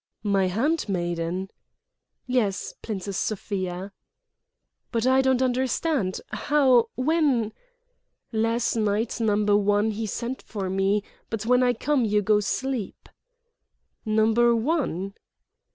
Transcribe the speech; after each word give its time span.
"My 0.23 0.47
handmaiden!" 0.47 1.51
"Les, 2.27 2.73
Plincess 2.81 3.17
Sofia." 3.19 3.91
"But 4.91 5.05
I 5.05 5.21
don't 5.21 5.43
understand. 5.43 6.21
How—when—?" 6.31 7.53
"Las' 8.31 8.75
night 8.75 9.19
Numbe' 9.21 9.55
One 9.63 9.91
he 9.91 10.07
send 10.07 10.41
for 10.41 10.71
me, 10.71 11.03
but 11.29 11.45
when 11.45 11.61
I 11.61 11.73
come 11.73 12.03
you 12.03 12.23
go 12.23 12.39
sleep." 12.39 13.09
"Number 14.03 14.55
One?" 14.55 15.13